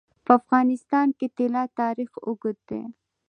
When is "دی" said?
2.69-2.81